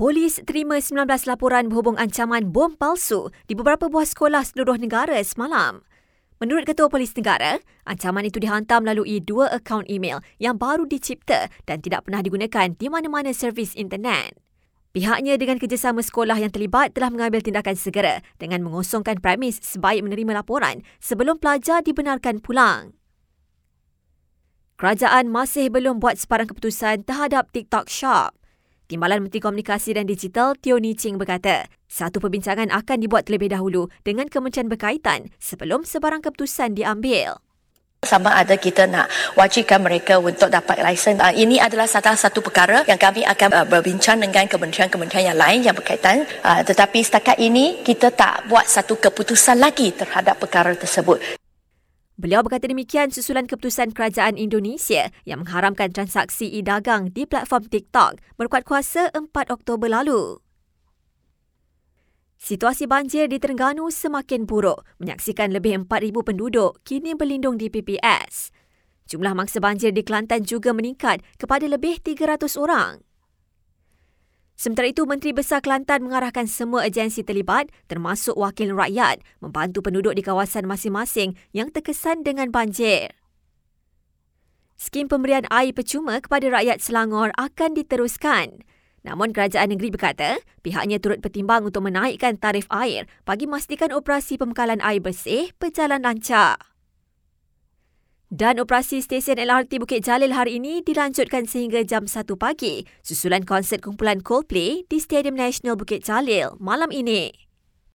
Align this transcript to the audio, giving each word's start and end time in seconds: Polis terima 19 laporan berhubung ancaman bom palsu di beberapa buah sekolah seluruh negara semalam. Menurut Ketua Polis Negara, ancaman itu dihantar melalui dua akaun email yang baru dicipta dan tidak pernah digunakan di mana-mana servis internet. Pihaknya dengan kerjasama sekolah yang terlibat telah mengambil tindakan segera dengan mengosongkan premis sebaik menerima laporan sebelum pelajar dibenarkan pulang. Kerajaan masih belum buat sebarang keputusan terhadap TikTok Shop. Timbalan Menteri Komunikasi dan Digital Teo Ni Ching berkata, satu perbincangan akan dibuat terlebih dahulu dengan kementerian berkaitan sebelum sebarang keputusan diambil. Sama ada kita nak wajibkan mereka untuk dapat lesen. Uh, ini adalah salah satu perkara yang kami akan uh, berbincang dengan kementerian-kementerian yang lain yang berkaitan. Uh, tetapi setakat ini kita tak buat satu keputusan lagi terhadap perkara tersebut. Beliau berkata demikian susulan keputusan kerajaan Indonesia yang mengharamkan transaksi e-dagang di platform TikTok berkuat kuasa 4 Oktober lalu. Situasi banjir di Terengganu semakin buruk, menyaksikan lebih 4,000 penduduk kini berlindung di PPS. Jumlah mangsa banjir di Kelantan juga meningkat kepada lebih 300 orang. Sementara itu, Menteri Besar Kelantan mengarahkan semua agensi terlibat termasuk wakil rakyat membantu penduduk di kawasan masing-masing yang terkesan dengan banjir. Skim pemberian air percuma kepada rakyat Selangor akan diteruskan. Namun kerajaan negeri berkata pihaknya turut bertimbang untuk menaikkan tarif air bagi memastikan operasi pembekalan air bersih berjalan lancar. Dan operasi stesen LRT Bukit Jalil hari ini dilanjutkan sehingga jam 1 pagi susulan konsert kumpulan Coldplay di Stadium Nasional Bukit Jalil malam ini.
Polis 0.00 0.40
terima 0.48 0.80
19 0.80 1.04
laporan 1.28 1.68
berhubung 1.68 1.92
ancaman 2.00 2.48
bom 2.48 2.72
palsu 2.72 3.28
di 3.44 3.52
beberapa 3.52 3.92
buah 3.92 4.08
sekolah 4.08 4.48
seluruh 4.48 4.80
negara 4.80 5.20
semalam. 5.20 5.84
Menurut 6.40 6.64
Ketua 6.64 6.88
Polis 6.88 7.12
Negara, 7.12 7.60
ancaman 7.84 8.24
itu 8.24 8.40
dihantar 8.40 8.80
melalui 8.80 9.20
dua 9.20 9.52
akaun 9.52 9.84
email 9.92 10.24
yang 10.40 10.56
baru 10.56 10.88
dicipta 10.88 11.52
dan 11.68 11.84
tidak 11.84 12.08
pernah 12.08 12.24
digunakan 12.24 12.72
di 12.72 12.88
mana-mana 12.88 13.28
servis 13.36 13.76
internet. 13.76 14.40
Pihaknya 14.96 15.36
dengan 15.36 15.60
kerjasama 15.60 16.00
sekolah 16.00 16.40
yang 16.40 16.48
terlibat 16.48 16.96
telah 16.96 17.12
mengambil 17.12 17.44
tindakan 17.44 17.76
segera 17.76 18.24
dengan 18.40 18.64
mengosongkan 18.64 19.20
premis 19.20 19.60
sebaik 19.60 20.00
menerima 20.00 20.40
laporan 20.40 20.80
sebelum 21.04 21.36
pelajar 21.36 21.84
dibenarkan 21.84 22.40
pulang. 22.40 22.96
Kerajaan 24.80 25.28
masih 25.28 25.68
belum 25.68 26.00
buat 26.00 26.16
sebarang 26.16 26.56
keputusan 26.56 27.04
terhadap 27.04 27.52
TikTok 27.52 27.92
Shop. 27.92 28.39
Timbalan 28.90 29.22
Menteri 29.22 29.38
Komunikasi 29.38 29.94
dan 29.94 30.10
Digital 30.10 30.58
Teo 30.58 30.82
Ni 30.82 30.98
Ching 30.98 31.14
berkata, 31.14 31.70
satu 31.86 32.18
perbincangan 32.18 32.74
akan 32.74 32.98
dibuat 32.98 33.22
terlebih 33.22 33.54
dahulu 33.54 33.86
dengan 34.02 34.26
kementerian 34.26 34.66
berkaitan 34.66 35.30
sebelum 35.38 35.86
sebarang 35.86 36.26
keputusan 36.26 36.74
diambil. 36.74 37.38
Sama 38.02 38.34
ada 38.34 38.58
kita 38.58 38.90
nak 38.90 39.06
wajibkan 39.38 39.78
mereka 39.78 40.18
untuk 40.18 40.50
dapat 40.50 40.82
lesen. 40.82 41.22
Uh, 41.22 41.30
ini 41.36 41.62
adalah 41.62 41.86
salah 41.86 42.18
satu 42.18 42.42
perkara 42.42 42.82
yang 42.90 42.98
kami 42.98 43.22
akan 43.22 43.62
uh, 43.62 43.66
berbincang 43.68 44.18
dengan 44.18 44.50
kementerian-kementerian 44.50 45.30
yang 45.30 45.38
lain 45.38 45.60
yang 45.62 45.76
berkaitan. 45.76 46.26
Uh, 46.42 46.64
tetapi 46.66 46.98
setakat 47.06 47.38
ini 47.38 47.78
kita 47.86 48.10
tak 48.10 48.50
buat 48.50 48.66
satu 48.66 48.98
keputusan 48.98 49.62
lagi 49.62 49.94
terhadap 49.94 50.40
perkara 50.42 50.74
tersebut. 50.74 51.39
Beliau 52.20 52.44
berkata 52.44 52.68
demikian 52.68 53.08
susulan 53.08 53.48
keputusan 53.48 53.96
kerajaan 53.96 54.36
Indonesia 54.36 55.08
yang 55.24 55.40
mengharamkan 55.40 55.88
transaksi 55.88 56.52
e-dagang 56.52 57.08
di 57.16 57.24
platform 57.24 57.64
TikTok 57.64 58.20
berkuat 58.36 58.68
kuasa 58.68 59.08
4 59.16 59.24
Oktober 59.48 59.88
lalu. 59.88 60.36
Situasi 62.36 62.84
banjir 62.84 63.24
di 63.24 63.40
Terengganu 63.40 63.88
semakin 63.88 64.44
buruk, 64.44 64.84
menyaksikan 65.00 65.48
lebih 65.48 65.88
4,000 65.88 66.12
penduduk 66.20 66.84
kini 66.84 67.16
berlindung 67.16 67.56
di 67.56 67.72
PPS. 67.72 68.52
Jumlah 69.08 69.32
mangsa 69.32 69.56
banjir 69.56 69.96
di 69.96 70.04
Kelantan 70.04 70.44
juga 70.44 70.76
meningkat 70.76 71.24
kepada 71.40 71.64
lebih 71.64 72.04
300 72.04 72.60
orang. 72.60 73.00
Sementara 74.60 74.92
itu, 74.92 75.08
Menteri 75.08 75.32
Besar 75.32 75.64
Kelantan 75.64 76.04
mengarahkan 76.04 76.44
semua 76.44 76.84
agensi 76.84 77.24
terlibat 77.24 77.72
termasuk 77.88 78.36
wakil 78.36 78.76
rakyat 78.76 79.24
membantu 79.40 79.80
penduduk 79.80 80.12
di 80.12 80.20
kawasan 80.20 80.68
masing-masing 80.68 81.32
yang 81.56 81.72
terkesan 81.72 82.20
dengan 82.20 82.52
banjir. 82.52 83.08
Skim 84.76 85.08
pemberian 85.08 85.48
air 85.48 85.72
percuma 85.72 86.20
kepada 86.20 86.52
rakyat 86.52 86.76
Selangor 86.84 87.32
akan 87.40 87.72
diteruskan. 87.72 88.60
Namun 89.00 89.32
kerajaan 89.32 89.72
negeri 89.72 89.96
berkata 89.96 90.36
pihaknya 90.60 91.00
turut 91.00 91.24
bertimbang 91.24 91.64
untuk 91.64 91.80
menaikkan 91.88 92.36
tarif 92.36 92.68
air 92.68 93.08
bagi 93.24 93.48
memastikan 93.48 93.96
operasi 93.96 94.36
pembekalan 94.36 94.84
air 94.84 95.00
bersih 95.00 95.56
berjalan 95.56 96.04
lancar. 96.04 96.69
Dan 98.30 98.62
operasi 98.62 99.02
stesen 99.02 99.42
LRT 99.42 99.82
Bukit 99.82 100.06
Jalil 100.06 100.30
hari 100.30 100.62
ini 100.62 100.86
dilanjutkan 100.86 101.50
sehingga 101.50 101.82
jam 101.82 102.06
1 102.06 102.30
pagi 102.38 102.86
susulan 103.02 103.42
konsert 103.42 103.82
kumpulan 103.82 104.22
Coldplay 104.22 104.86
di 104.86 105.02
Stadium 105.02 105.34
Nasional 105.34 105.74
Bukit 105.74 106.06
Jalil 106.06 106.54
malam 106.62 106.94
ini. 106.94 107.49